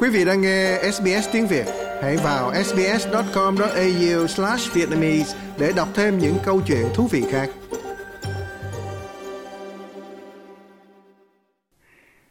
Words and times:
Quý 0.00 0.08
vị 0.08 0.24
đang 0.24 0.40
nghe 0.40 0.90
SBS 0.92 1.28
tiếng 1.32 1.46
Việt, 1.46 1.66
hãy 2.02 2.16
vào 2.16 2.52
sbs.com.au/vietnamese 2.64 5.38
để 5.58 5.72
đọc 5.76 5.88
thêm 5.94 6.18
những 6.18 6.36
câu 6.44 6.60
chuyện 6.66 6.86
thú 6.94 7.06
vị 7.06 7.24
khác. 7.30 7.50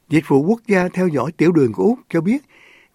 Dịch 0.09 0.23
vụ 0.27 0.43
quốc 0.43 0.61
gia 0.67 0.87
theo 0.87 1.07
dõi 1.07 1.31
tiểu 1.31 1.51
đường 1.51 1.73
của 1.73 1.83
Úc 1.83 1.99
cho 2.09 2.21
biết 2.21 2.37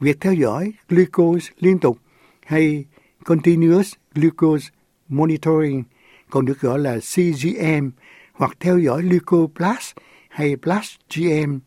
việc 0.00 0.20
theo 0.20 0.32
dõi 0.32 0.72
glucose 0.88 1.52
liên 1.58 1.78
tục 1.78 1.98
hay 2.46 2.84
Continuous 3.24 3.92
Glucose 4.14 4.68
Monitoring, 5.08 5.82
còn 6.30 6.46
được 6.46 6.60
gọi 6.60 6.78
là 6.78 6.98
CGM, 6.98 7.90
hoặc 8.32 8.56
theo 8.60 8.78
dõi 8.78 9.02
glucose 9.02 9.52
Plus 9.54 9.90
hay 10.28 10.56
Plus 10.56 10.94
GM, 11.16 11.58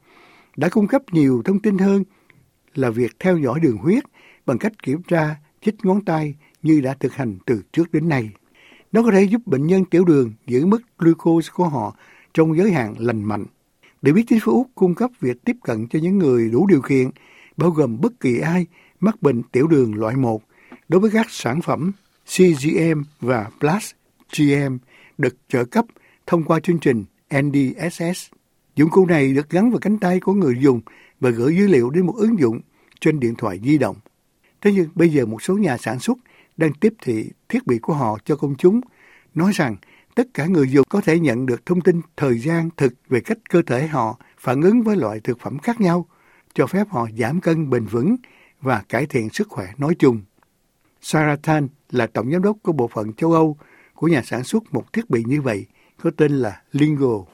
đã 0.58 0.70
cung 0.70 0.88
cấp 0.88 1.02
nhiều 1.12 1.42
thông 1.46 1.60
tin 1.60 1.78
hơn 1.78 2.04
là 2.78 2.90
việc 2.90 3.20
theo 3.20 3.38
dõi 3.38 3.60
đường 3.60 3.78
huyết 3.78 4.04
bằng 4.46 4.58
cách 4.58 4.84
kiểm 4.84 5.04
tra 5.04 5.36
chích 5.62 5.86
ngón 5.86 6.06
tay 6.06 6.36
như 6.62 6.82
đã 6.82 6.96
thực 7.00 7.14
hành 7.14 7.38
từ 7.46 7.62
trước 7.74 7.94
đến 7.94 8.10
nay. 8.10 8.30
Nó 8.92 9.04
có 9.04 9.12
thể 9.12 9.24
giúp 9.24 9.42
bệnh 9.46 9.68
nhân 9.68 9.86
tiểu 9.86 10.06
đường 10.06 10.34
giữ 10.48 10.66
mức 10.66 10.82
glucose 11.00 11.50
của 11.54 11.68
họ 11.68 11.96
trong 12.34 12.58
giới 12.58 12.72
hạn 12.72 12.96
lành 13.00 13.24
mạnh. 13.24 13.46
Để 14.02 14.12
biết 14.12 14.24
chính 14.28 14.40
phủ 14.40 14.52
Úc 14.52 14.68
cung 14.76 14.96
cấp 14.96 15.12
việc 15.20 15.46
tiếp 15.46 15.56
cận 15.64 15.88
cho 15.88 16.00
những 16.00 16.18
người 16.18 16.50
đủ 16.50 16.68
điều 16.68 16.82
kiện, 16.82 17.10
bao 17.58 17.70
gồm 17.70 18.02
bất 18.02 18.20
kỳ 18.20 18.40
ai 18.40 18.66
mắc 19.00 19.22
bệnh 19.22 19.44
tiểu 19.44 19.68
đường 19.68 19.96
loại 19.96 20.16
1, 20.16 20.44
đối 20.88 21.02
với 21.02 21.12
các 21.12 21.28
sản 21.30 21.62
phẩm 21.62 21.92
CGM 22.26 23.02
và 23.22 23.50
Plus 23.60 23.92
GM 24.38 24.78
được 25.18 25.36
trợ 25.50 25.66
cấp 25.66 25.86
thông 26.28 26.44
qua 26.44 26.60
chương 26.60 26.80
trình 26.80 27.06
NDSS. 27.42 28.32
Dụng 28.76 28.90
cụ 28.90 29.06
này 29.06 29.34
được 29.34 29.50
gắn 29.50 29.72
vào 29.72 29.80
cánh 29.80 29.98
tay 29.98 30.20
của 30.20 30.34
người 30.34 30.56
dùng 30.60 30.82
và 31.26 31.32
gửi 31.32 31.56
dữ 31.56 31.68
liệu 31.68 31.90
đến 31.90 32.06
một 32.06 32.14
ứng 32.16 32.40
dụng 32.40 32.60
trên 33.00 33.20
điện 33.20 33.36
thoại 33.36 33.60
di 33.64 33.78
động. 33.78 33.96
Thế 34.62 34.72
nhưng 34.74 34.90
bây 34.96 35.10
giờ 35.10 35.26
một 35.26 35.42
số 35.42 35.58
nhà 35.58 35.78
sản 35.78 36.00
xuất 36.00 36.18
đang 36.58 36.74
tiếp 36.74 36.94
thị 37.04 37.30
thiết 37.50 37.68
bị 37.68 37.80
của 37.80 37.94
họ 37.94 38.18
cho 38.26 38.36
công 38.36 38.56
chúng, 38.56 38.82
nói 39.36 39.52
rằng 39.56 39.76
tất 40.16 40.28
cả 40.34 40.46
người 40.46 40.70
dùng 40.70 40.86
có 40.90 41.02
thể 41.02 41.20
nhận 41.20 41.46
được 41.46 41.66
thông 41.66 41.82
tin 41.82 42.02
thời 42.18 42.40
gian 42.40 42.70
thực 42.78 42.94
về 43.10 43.20
cách 43.20 43.38
cơ 43.50 43.62
thể 43.62 43.88
họ 43.88 44.20
phản 44.40 44.62
ứng 44.62 44.84
với 44.84 44.96
loại 44.96 45.20
thực 45.20 45.40
phẩm 45.40 45.58
khác 45.60 45.82
nhau, 45.82 46.06
cho 46.54 46.68
phép 46.68 46.88
họ 46.90 47.08
giảm 47.18 47.42
cân 47.42 47.70
bền 47.70 47.86
vững 47.86 48.16
và 48.62 48.84
cải 48.90 49.06
thiện 49.06 49.30
sức 49.30 49.48
khỏe 49.50 49.68
nói 49.78 49.96
chung. 50.00 50.22
Sarah 51.02 51.40
Tan 51.44 51.68
là 51.92 52.08
tổng 52.08 52.32
giám 52.32 52.42
đốc 52.42 52.58
của 52.64 52.72
bộ 52.72 52.88
phận 52.88 53.14
châu 53.14 53.32
Âu 53.32 53.58
của 53.94 54.08
nhà 54.08 54.22
sản 54.22 54.44
xuất 54.44 54.64
một 54.74 54.94
thiết 54.94 55.10
bị 55.10 55.24
như 55.28 55.42
vậy 55.42 55.66
có 56.04 56.12
tên 56.18 56.32
là 56.32 56.62
Lingo. 56.72 57.26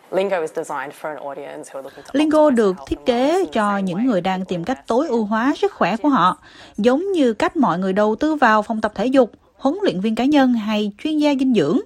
Lingo 2.13 2.49
được 2.49 2.75
thiết 2.87 2.99
kế 3.05 3.45
cho 3.51 3.77
những 3.77 4.05
người 4.05 4.21
đang 4.21 4.45
tìm 4.45 4.63
cách 4.63 4.87
tối 4.87 5.07
ưu 5.07 5.25
hóa 5.25 5.53
sức 5.57 5.73
khỏe 5.73 5.97
của 5.97 6.09
họ, 6.09 6.37
giống 6.77 7.11
như 7.11 7.33
cách 7.33 7.57
mọi 7.57 7.79
người 7.79 7.93
đầu 7.93 8.15
tư 8.15 8.35
vào 8.35 8.61
phòng 8.61 8.81
tập 8.81 8.91
thể 8.95 9.05
dục, 9.05 9.31
huấn 9.55 9.77
luyện 9.83 9.99
viên 10.01 10.15
cá 10.15 10.25
nhân 10.25 10.53
hay 10.53 10.91
chuyên 11.03 11.17
gia 11.17 11.33
dinh 11.39 11.53
dưỡng. 11.53 11.79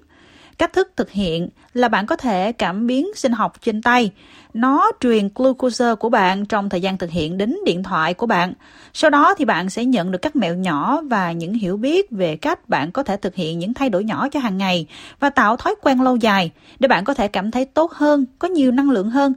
Cách 0.58 0.74
thức 0.74 0.92
thực 0.96 1.12
hiện 1.12 1.50
là 1.74 1.88
bạn 1.88 2.06
có 2.06 2.16
thể 2.16 2.52
cảm 2.52 2.88
biến 2.88 3.08
sinh 3.16 3.32
học 3.32 3.62
trên 3.62 3.82
tay. 3.82 4.12
Nó 4.54 4.92
truyền 5.00 5.30
glucose 5.36 5.96
của 6.00 6.10
bạn 6.10 6.46
trong 6.46 6.70
thời 6.70 6.82
gian 6.82 6.98
thực 6.98 7.12
hiện 7.12 7.38
đến 7.38 7.56
điện 7.66 7.84
thoại 7.84 8.14
của 8.14 8.26
bạn. 8.26 8.54
Sau 8.94 9.10
đó 9.10 9.34
thì 9.38 9.46
bạn 9.46 9.70
sẽ 9.70 9.86
nhận 9.86 10.12
được 10.12 10.20
các 10.22 10.36
mẹo 10.36 10.56
nhỏ 10.56 11.02
và 11.02 11.32
những 11.32 11.54
hiểu 11.54 11.78
biết 11.78 12.12
về 12.12 12.36
cách 12.36 12.70
bạn 12.70 12.92
có 12.92 13.04
thể 13.04 13.18
thực 13.18 13.36
hiện 13.36 13.60
những 13.60 13.74
thay 13.74 13.90
đổi 13.90 14.04
nhỏ 14.04 14.30
cho 14.30 14.40
hàng 14.40 14.58
ngày 14.58 14.88
và 15.20 15.30
tạo 15.30 15.58
thói 15.58 15.76
quen 15.82 16.02
lâu 16.02 16.16
dài 16.16 16.52
để 16.80 16.88
bạn 16.88 17.04
có 17.04 17.14
thể 17.14 17.28
cảm 17.28 17.52
thấy 17.52 17.66
tốt 17.66 17.92
hơn, 17.92 18.26
có 18.40 18.48
nhiều 18.48 18.72
năng 18.72 18.90
lượng 18.90 19.10
hơn, 19.10 19.34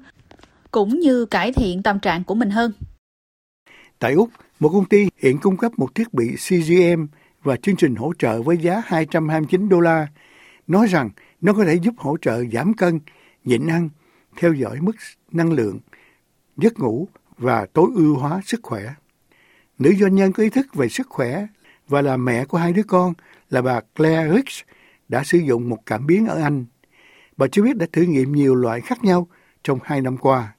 cũng 0.70 1.00
như 1.00 1.26
cải 1.26 1.52
thiện 1.52 1.82
tâm 1.82 1.98
trạng 1.98 2.24
của 2.24 2.34
mình 2.34 2.50
hơn. 2.50 2.72
Tại 3.98 4.12
Úc, 4.12 4.30
một 4.60 4.68
công 4.72 4.84
ty 4.84 5.08
hiện 5.22 5.38
cung 5.38 5.56
cấp 5.56 5.72
một 5.76 5.94
thiết 5.94 6.14
bị 6.14 6.36
CGM 6.36 7.04
và 7.42 7.56
chương 7.56 7.76
trình 7.76 7.94
hỗ 7.94 8.12
trợ 8.18 8.42
với 8.42 8.56
giá 8.56 8.82
229 8.86 9.68
đô 9.68 9.80
la 9.80 10.06
nói 10.68 10.86
rằng 10.86 11.10
nó 11.40 11.52
có 11.52 11.64
thể 11.64 11.74
giúp 11.74 11.94
hỗ 11.98 12.16
trợ 12.16 12.44
giảm 12.52 12.74
cân, 12.74 13.00
nhịn 13.44 13.66
ăn, 13.66 13.88
theo 14.36 14.52
dõi 14.52 14.78
mức 14.80 14.96
năng 15.32 15.52
lượng, 15.52 15.78
giấc 16.56 16.78
ngủ 16.78 17.08
và 17.38 17.66
tối 17.72 17.90
ưu 17.94 18.16
hóa 18.16 18.40
sức 18.44 18.60
khỏe. 18.62 18.82
Nữ 19.78 19.94
doanh 20.00 20.14
nhân 20.14 20.32
có 20.32 20.42
ý 20.42 20.50
thức 20.50 20.74
về 20.74 20.88
sức 20.88 21.06
khỏe 21.10 21.46
và 21.88 22.02
là 22.02 22.16
mẹ 22.16 22.44
của 22.44 22.58
hai 22.58 22.72
đứa 22.72 22.82
con 22.82 23.14
là 23.50 23.62
bà 23.62 23.80
Claire 23.80 24.34
Ricks 24.34 24.60
đã 25.08 25.24
sử 25.24 25.38
dụng 25.38 25.68
một 25.68 25.78
cảm 25.86 26.06
biến 26.06 26.26
ở 26.26 26.42
Anh. 26.42 26.64
Bà 27.36 27.46
cho 27.52 27.62
biết 27.62 27.76
đã 27.76 27.86
thử 27.92 28.02
nghiệm 28.02 28.32
nhiều 28.32 28.54
loại 28.54 28.80
khác 28.80 29.04
nhau 29.04 29.28
trong 29.62 29.78
hai 29.82 30.00
năm 30.00 30.16
qua. 30.16 30.52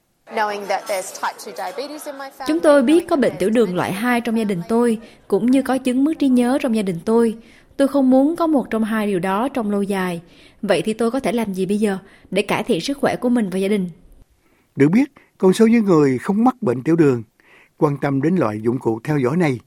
Chúng 2.47 2.59
tôi 2.59 2.83
biết 2.83 3.07
có 3.09 3.15
bệnh 3.15 3.33
tiểu 3.39 3.49
đường 3.49 3.75
loại 3.75 3.93
2 3.93 4.21
trong 4.21 4.37
gia 4.37 4.43
đình 4.43 4.61
tôi, 4.69 4.99
cũng 5.27 5.45
như 5.45 5.61
có 5.61 5.77
chứng 5.77 6.03
mất 6.03 6.13
trí 6.19 6.27
nhớ 6.27 6.57
trong 6.61 6.75
gia 6.75 6.81
đình 6.81 6.99
tôi. 7.05 7.37
Tôi 7.79 7.87
không 7.87 8.09
muốn 8.09 8.35
có 8.35 8.47
một 8.47 8.69
trong 8.69 8.83
hai 8.83 9.07
điều 9.07 9.19
đó 9.19 9.49
trong 9.49 9.71
lâu 9.71 9.83
dài. 9.83 10.21
Vậy 10.61 10.81
thì 10.85 10.93
tôi 10.93 11.11
có 11.11 11.19
thể 11.19 11.31
làm 11.31 11.53
gì 11.53 11.65
bây 11.65 11.77
giờ 11.77 11.97
để 12.31 12.41
cải 12.41 12.63
thiện 12.63 12.81
sức 12.81 12.97
khỏe 12.97 13.15
của 13.15 13.29
mình 13.29 13.49
và 13.49 13.57
gia 13.57 13.67
đình? 13.67 13.89
Được 14.75 14.89
biết, 14.89 15.11
con 15.37 15.53
số 15.53 15.67
những 15.67 15.85
người 15.85 16.17
không 16.17 16.43
mắc 16.43 16.61
bệnh 16.61 16.83
tiểu 16.83 16.95
đường 16.95 17.23
quan 17.77 17.97
tâm 17.97 18.21
đến 18.21 18.35
loại 18.35 18.61
dụng 18.61 18.79
cụ 18.79 18.99
theo 19.03 19.17
dõi 19.17 19.37
này 19.37 19.59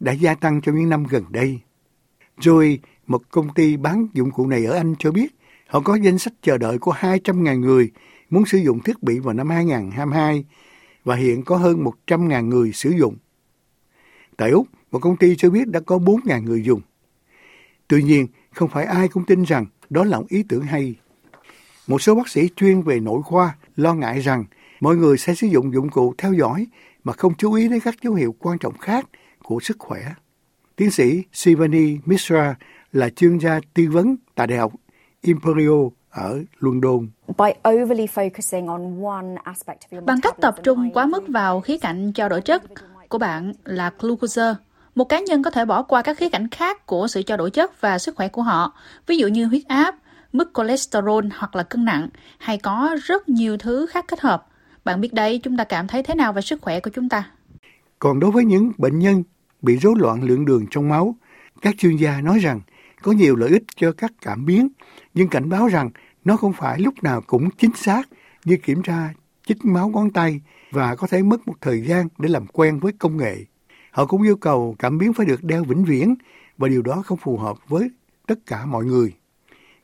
đã 0.00 0.12
gia 0.12 0.34
tăng 0.34 0.60
trong 0.60 0.76
những 0.76 0.88
năm 0.88 1.04
gần 1.10 1.24
đây. 1.30 1.58
Rồi, 2.40 2.78
một 3.06 3.22
công 3.30 3.54
ty 3.54 3.76
bán 3.76 4.06
dụng 4.14 4.30
cụ 4.30 4.46
này 4.46 4.64
ở 4.64 4.76
Anh 4.76 4.94
cho 4.98 5.12
biết 5.12 5.34
họ 5.66 5.80
có 5.80 5.94
danh 5.94 6.18
sách 6.18 6.32
chờ 6.42 6.58
đợi 6.58 6.78
của 6.78 6.92
200.000 6.92 7.58
người 7.58 7.90
muốn 8.30 8.46
sử 8.46 8.58
dụng 8.58 8.80
thiết 8.80 9.02
bị 9.02 9.18
vào 9.18 9.34
năm 9.34 9.50
2022 9.50 10.44
và 11.04 11.16
hiện 11.16 11.42
có 11.44 11.56
hơn 11.56 11.84
100.000 12.06 12.44
người 12.44 12.72
sử 12.72 12.90
dụng. 12.90 13.16
Tại 14.36 14.50
Úc, 14.50 14.66
một 14.90 14.98
công 14.98 15.16
ty 15.16 15.36
cho 15.36 15.50
biết 15.50 15.68
đã 15.68 15.80
có 15.80 15.98
4.000 15.98 16.42
người 16.42 16.62
dùng. 16.62 16.80
Tuy 17.90 18.02
nhiên, 18.02 18.26
không 18.52 18.68
phải 18.68 18.84
ai 18.84 19.08
cũng 19.08 19.24
tin 19.24 19.42
rằng 19.42 19.66
đó 19.90 20.04
là 20.04 20.18
một 20.18 20.26
ý 20.28 20.42
tưởng 20.48 20.62
hay. 20.62 20.94
Một 21.86 22.02
số 22.02 22.14
bác 22.14 22.28
sĩ 22.28 22.48
chuyên 22.56 22.82
về 22.82 23.00
nội 23.00 23.22
khoa 23.22 23.54
lo 23.76 23.94
ngại 23.94 24.20
rằng 24.20 24.44
mọi 24.80 24.96
người 24.96 25.18
sẽ 25.18 25.34
sử 25.34 25.46
dụng 25.46 25.74
dụng 25.74 25.90
cụ 25.90 26.14
theo 26.18 26.32
dõi 26.32 26.66
mà 27.04 27.12
không 27.12 27.34
chú 27.34 27.52
ý 27.52 27.68
đến 27.68 27.80
các 27.80 27.94
dấu 28.02 28.14
hiệu 28.14 28.34
quan 28.38 28.58
trọng 28.58 28.78
khác 28.78 29.06
của 29.42 29.60
sức 29.60 29.76
khỏe. 29.78 30.00
Tiến 30.76 30.90
sĩ 30.90 31.22
Sivani 31.32 31.98
Mishra 32.04 32.54
là 32.92 33.08
chuyên 33.08 33.38
gia 33.38 33.60
tư 33.74 33.86
vấn 33.90 34.16
tại 34.34 34.46
Đại 34.46 34.58
học 34.58 34.72
Imperial 35.22 35.86
ở 36.10 36.42
London. 36.58 37.08
Bằng 40.06 40.20
cách 40.22 40.36
tập 40.40 40.54
trung 40.62 40.90
quá 40.94 41.06
mức 41.06 41.22
vào 41.28 41.60
khía 41.60 41.78
cạnh 41.78 42.12
trao 42.12 42.28
đổi 42.28 42.40
chất 42.40 42.62
của 43.08 43.18
bạn 43.18 43.52
là 43.64 43.92
glucose, 43.98 44.54
một 44.94 45.04
cá 45.04 45.20
nhân 45.20 45.42
có 45.42 45.50
thể 45.50 45.64
bỏ 45.64 45.82
qua 45.82 46.02
các 46.02 46.18
khía 46.18 46.28
cạnh 46.28 46.48
khác 46.48 46.86
của 46.86 47.08
sự 47.08 47.22
trao 47.22 47.38
đổi 47.38 47.50
chất 47.50 47.80
và 47.80 47.98
sức 47.98 48.16
khỏe 48.16 48.28
của 48.28 48.42
họ, 48.42 48.74
ví 49.06 49.16
dụ 49.16 49.26
như 49.26 49.46
huyết 49.46 49.62
áp, 49.68 49.94
mức 50.32 50.50
cholesterol 50.54 51.24
hoặc 51.34 51.56
là 51.56 51.62
cân 51.62 51.84
nặng, 51.84 52.08
hay 52.38 52.58
có 52.58 52.96
rất 53.04 53.28
nhiều 53.28 53.56
thứ 53.56 53.86
khác 53.86 54.04
kết 54.08 54.20
hợp. 54.20 54.46
Bạn 54.84 55.00
biết 55.00 55.12
đấy, 55.12 55.40
chúng 55.42 55.56
ta 55.56 55.64
cảm 55.64 55.86
thấy 55.86 56.02
thế 56.02 56.14
nào 56.14 56.32
về 56.32 56.42
sức 56.42 56.62
khỏe 56.62 56.80
của 56.80 56.90
chúng 56.94 57.08
ta? 57.08 57.30
Còn 57.98 58.20
đối 58.20 58.30
với 58.30 58.44
những 58.44 58.72
bệnh 58.78 58.98
nhân 58.98 59.22
bị 59.62 59.76
rối 59.76 59.94
loạn 59.96 60.22
lượng 60.22 60.44
đường 60.44 60.66
trong 60.70 60.88
máu, 60.88 61.14
các 61.62 61.74
chuyên 61.78 61.96
gia 61.96 62.20
nói 62.20 62.38
rằng 62.38 62.60
có 63.02 63.12
nhiều 63.12 63.36
lợi 63.36 63.50
ích 63.50 63.62
cho 63.76 63.92
các 63.92 64.12
cảm 64.22 64.46
biến, 64.46 64.68
nhưng 65.14 65.28
cảnh 65.28 65.48
báo 65.48 65.66
rằng 65.66 65.90
nó 66.24 66.36
không 66.36 66.52
phải 66.52 66.80
lúc 66.80 66.94
nào 67.02 67.22
cũng 67.26 67.50
chính 67.58 67.74
xác 67.76 68.08
như 68.44 68.56
kiểm 68.56 68.82
tra 68.82 69.14
chích 69.46 69.64
máu 69.64 69.88
ngón 69.88 70.10
tay 70.10 70.40
và 70.70 70.96
có 70.96 71.06
thể 71.06 71.22
mất 71.22 71.48
một 71.48 71.54
thời 71.60 71.82
gian 71.82 72.08
để 72.18 72.28
làm 72.28 72.46
quen 72.46 72.78
với 72.80 72.92
công 72.98 73.16
nghệ. 73.16 73.36
Họ 73.90 74.06
cũng 74.06 74.22
yêu 74.22 74.36
cầu 74.36 74.76
cảm 74.78 74.98
biến 74.98 75.12
phải 75.12 75.26
được 75.26 75.44
đeo 75.44 75.64
vĩnh 75.64 75.84
viễn 75.84 76.14
và 76.58 76.68
điều 76.68 76.82
đó 76.82 77.02
không 77.06 77.18
phù 77.18 77.36
hợp 77.36 77.56
với 77.68 77.90
tất 78.26 78.38
cả 78.46 78.66
mọi 78.66 78.84
người. 78.84 79.12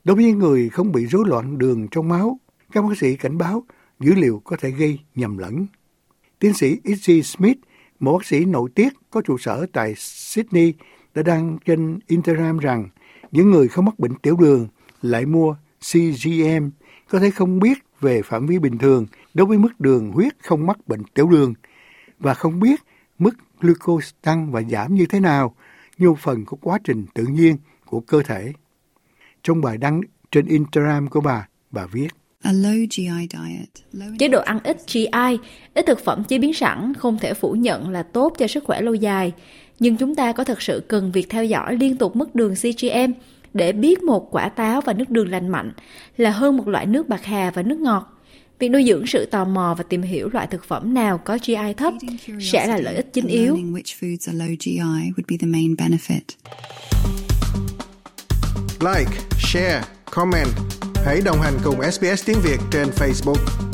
Đối 0.04 0.16
với 0.16 0.24
những 0.24 0.38
người 0.38 0.68
không 0.68 0.92
bị 0.92 1.06
rối 1.06 1.24
loạn 1.26 1.58
đường 1.58 1.88
trong 1.90 2.08
máu, 2.08 2.38
các 2.72 2.82
bác 2.82 2.98
sĩ 2.98 3.16
cảnh 3.16 3.38
báo 3.38 3.64
dữ 4.00 4.14
liệu 4.14 4.42
có 4.44 4.56
thể 4.60 4.70
gây 4.70 4.98
nhầm 5.14 5.38
lẫn. 5.38 5.66
Tiến 6.38 6.54
sĩ 6.54 6.76
Izzy 6.84 7.22
Smith, 7.22 7.58
một 8.00 8.12
bác 8.12 8.24
sĩ 8.24 8.44
nội 8.44 8.70
tiết 8.74 8.92
có 9.10 9.20
trụ 9.20 9.38
sở 9.38 9.66
tại 9.72 9.94
Sydney, 9.96 10.74
đã 11.14 11.22
đăng 11.22 11.58
trên 11.64 11.98
Instagram 12.06 12.58
rằng 12.58 12.88
những 13.32 13.50
người 13.50 13.68
không 13.68 13.84
mắc 13.84 13.98
bệnh 13.98 14.14
tiểu 14.14 14.36
đường 14.36 14.68
lại 15.02 15.26
mua 15.26 15.56
CGM 15.80 16.68
có 17.08 17.18
thể 17.18 17.30
không 17.30 17.58
biết 17.58 17.78
về 18.00 18.22
phạm 18.22 18.46
vi 18.46 18.58
bình 18.58 18.78
thường 18.78 19.06
đối 19.34 19.46
với 19.46 19.58
mức 19.58 19.80
đường 19.80 20.10
huyết 20.12 20.32
không 20.42 20.66
mắc 20.66 20.88
bệnh 20.88 21.02
tiểu 21.14 21.28
đường 21.28 21.54
và 22.18 22.34
không 22.34 22.60
biết 22.60 22.80
mức 23.18 23.34
glucose 23.60 24.10
tăng 24.22 24.52
và 24.52 24.62
giảm 24.62 24.94
như 24.94 25.06
thế 25.06 25.20
nào 25.20 25.54
như 25.98 26.10
một 26.10 26.18
phần 26.18 26.44
của 26.44 26.56
quá 26.56 26.78
trình 26.84 27.06
tự 27.14 27.24
nhiên 27.24 27.56
của 27.84 28.00
cơ 28.00 28.22
thể. 28.22 28.52
Trong 29.42 29.60
bài 29.60 29.78
đăng 29.78 30.00
trên 30.30 30.46
Instagram 30.46 31.08
của 31.08 31.20
bà, 31.20 31.48
bà 31.70 31.86
viết 31.86 32.08
Chế 34.18 34.28
độ 34.28 34.40
ăn 34.40 34.58
ít 34.64 34.76
GI, 34.86 35.38
ít 35.74 35.86
thực 35.86 36.04
phẩm 36.04 36.24
chế 36.24 36.38
biến 36.38 36.54
sẵn 36.54 36.94
không 36.94 37.18
thể 37.18 37.34
phủ 37.34 37.52
nhận 37.52 37.90
là 37.90 38.02
tốt 38.02 38.34
cho 38.38 38.46
sức 38.46 38.64
khỏe 38.64 38.80
lâu 38.80 38.94
dài, 38.94 39.32
nhưng 39.78 39.96
chúng 39.96 40.14
ta 40.14 40.32
có 40.32 40.44
thật 40.44 40.62
sự 40.62 40.82
cần 40.88 41.12
việc 41.12 41.26
theo 41.30 41.44
dõi 41.44 41.76
liên 41.76 41.96
tục 41.96 42.16
mức 42.16 42.34
đường 42.34 42.54
CGM 42.54 43.12
để 43.54 43.72
biết 43.72 44.02
một 44.02 44.28
quả 44.30 44.48
táo 44.48 44.80
và 44.80 44.92
nước 44.92 45.10
đường 45.10 45.30
lành 45.30 45.48
mạnh 45.48 45.72
là 46.16 46.30
hơn 46.30 46.56
một 46.56 46.68
loại 46.68 46.86
nước 46.86 47.08
bạc 47.08 47.24
hà 47.24 47.50
và 47.50 47.62
nước 47.62 47.80
ngọt. 47.80 48.15
Việc 48.58 48.68
nuôi 48.68 48.84
dưỡng 48.88 49.06
sự 49.06 49.26
tò 49.26 49.44
mò 49.44 49.74
và 49.78 49.84
tìm 49.88 50.02
hiểu 50.02 50.28
loại 50.32 50.46
thực 50.46 50.64
phẩm 50.64 50.94
nào 50.94 51.18
có 51.18 51.38
GI 51.42 51.74
thấp 51.76 51.94
sẽ 52.40 52.66
là 52.66 52.76
lợi 52.78 52.94
ích 52.94 53.06
chính 53.12 53.26
yếu. 53.26 53.56
Like, 58.80 59.10
share, 59.38 59.82
comment. 60.10 60.48
Hãy 61.04 61.20
đồng 61.24 61.40
hành 61.40 61.54
cùng 61.64 61.82
SBS 61.92 62.26
tiếng 62.26 62.38
Việt 62.42 62.58
trên 62.72 62.88
Facebook. 62.88 63.65